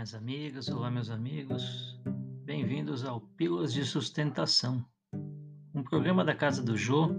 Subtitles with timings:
[0.00, 2.00] minhas amigas, olá, meus amigos.
[2.46, 4.82] Bem-vindos ao Pílulas de Sustentação,
[5.74, 7.14] um programa da Casa do Jô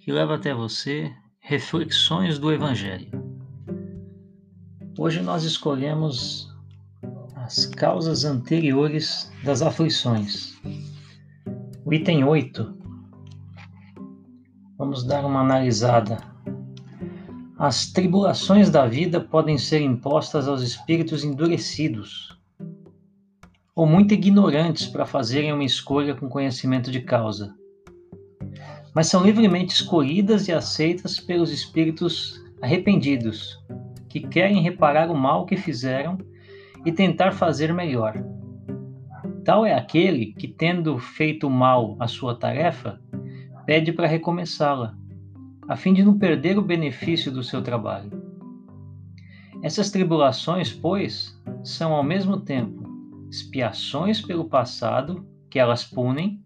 [0.00, 3.08] que leva até você reflexões do Evangelho.
[4.98, 6.52] Hoje nós escolhemos
[7.36, 10.60] as causas anteriores das aflições.
[11.84, 12.76] O item 8.
[14.76, 16.18] Vamos dar uma analisada
[17.58, 22.38] as tribulações da vida podem ser impostas aos espíritos endurecidos
[23.74, 27.52] ou muito ignorantes para fazerem uma escolha com conhecimento de causa,
[28.94, 33.58] mas são livremente escolhidas e aceitas pelos espíritos arrependidos,
[34.08, 36.16] que querem reparar o mal que fizeram
[36.86, 38.14] e tentar fazer melhor.
[39.44, 43.00] Tal é aquele que, tendo feito mal a sua tarefa,
[43.66, 44.96] pede para recomeçá-la
[45.68, 48.10] a fim de não perder o benefício do seu trabalho.
[49.62, 52.88] Essas tribulações, pois, são ao mesmo tempo
[53.28, 56.42] expiações pelo passado, que elas punem,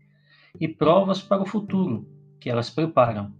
[0.60, 2.08] e provas para o futuro,
[2.40, 3.32] que elas preparam.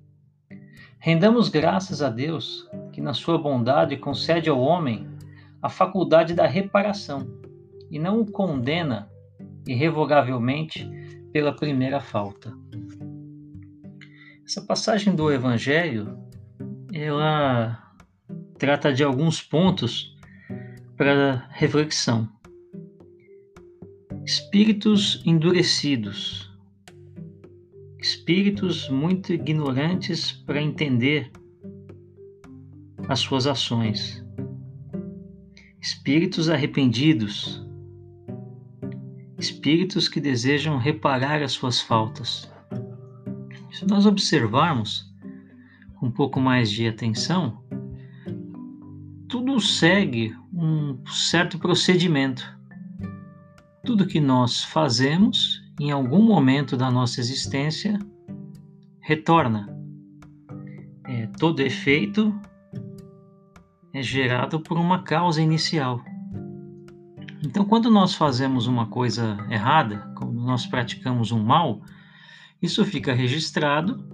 [0.99, 5.09] Rendamos graças a Deus, que na sua bondade concede ao homem
[5.61, 7.27] a faculdade da reparação
[7.91, 9.11] e não o condena
[9.67, 10.89] irrevogavelmente
[11.33, 12.53] pela primeira falta.
[14.45, 16.19] Essa passagem do Evangelho,
[16.93, 17.95] ela
[18.59, 20.17] trata de alguns pontos
[20.97, 22.29] para reflexão.
[24.25, 26.53] Espíritos endurecidos,
[27.99, 31.31] espíritos muito ignorantes para entender
[33.09, 34.25] as suas ações,
[35.81, 37.67] espíritos arrependidos,
[39.39, 42.52] espíritos que desejam reparar as suas faltas.
[43.83, 45.13] Se nós observarmos
[45.97, 47.65] com um pouco mais de atenção,
[49.29, 52.49] tudo segue um certo procedimento.
[53.85, 57.99] Tudo que nós fazemos em algum momento da nossa existência
[59.01, 59.69] retorna.
[61.09, 62.33] É, todo efeito
[63.93, 66.01] é gerado por uma causa inicial.
[67.45, 71.83] Então, quando nós fazemos uma coisa errada, quando nós praticamos um mal,
[72.63, 74.09] isso fica registrado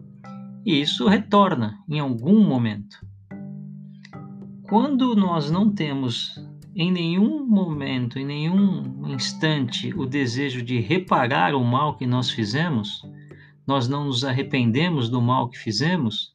[0.65, 3.07] e isso retorna em algum momento.
[4.69, 6.35] Quando nós não temos
[6.75, 13.03] em nenhum momento, em nenhum instante, o desejo de reparar o mal que nós fizemos,
[13.67, 16.35] nós não nos arrependemos do mal que fizemos,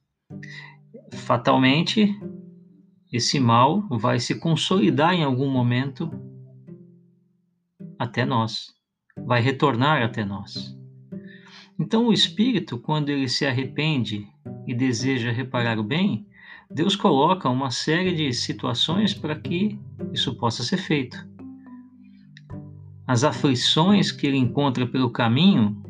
[1.11, 2.15] fatalmente
[3.11, 6.11] esse mal vai se consolidar em algum momento
[7.97, 8.73] até nós,
[9.25, 10.75] vai retornar até nós.
[11.79, 14.27] Então, o espírito, quando ele se arrepende
[14.67, 16.27] e deseja reparar o bem,
[16.69, 19.79] Deus coloca uma série de situações para que
[20.11, 21.27] isso possa ser feito.
[23.05, 25.83] As aflições que ele encontra pelo caminho,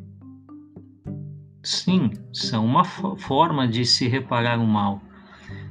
[1.62, 5.02] sim, são uma forma de se reparar o mal,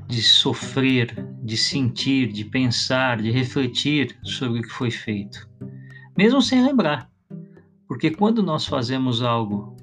[0.07, 5.49] de sofrer, de sentir, de pensar, de refletir sobre o que foi feito,
[6.17, 7.11] mesmo sem lembrar.
[7.89, 9.77] Porque quando nós fazemos algo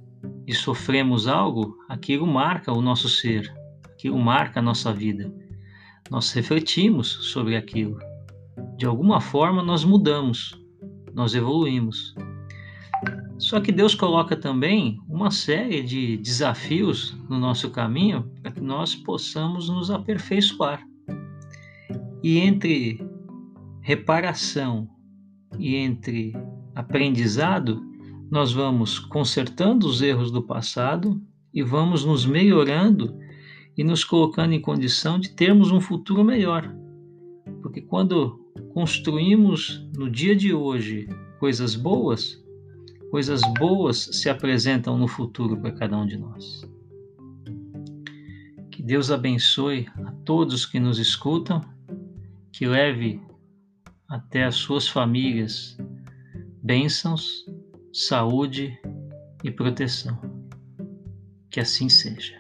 [0.50, 3.54] e sofremos algo, aquilo marca o nosso ser,
[3.86, 5.32] aquilo marca a nossa vida.
[6.10, 8.00] Nós refletimos sobre aquilo.
[8.76, 10.60] De alguma forma, nós mudamos,
[11.14, 12.16] nós evoluímos.
[13.38, 18.96] Só que Deus coloca também uma série de desafios no nosso caminho para que nós
[18.96, 20.84] possamos nos aperfeiçoar.
[22.24, 23.00] E entre
[23.82, 24.90] reparação
[25.60, 26.34] e entre
[26.74, 27.88] aprendizado,
[28.30, 31.22] nós vamos consertando os erros do passado
[31.54, 33.18] e vamos nos melhorando
[33.76, 36.72] e nos colocando em condição de termos um futuro melhor.
[37.62, 38.40] Porque quando
[38.74, 42.44] construímos no dia de hoje coisas boas,
[43.10, 46.70] coisas boas se apresentam no futuro para cada um de nós.
[48.72, 51.62] Que Deus abençoe a todos que nos escutam,
[52.52, 53.20] que leve
[54.08, 55.78] até as suas famílias
[56.62, 57.46] bênçãos
[57.94, 58.80] saúde
[59.44, 60.20] e proteção.
[61.50, 62.39] Que assim seja.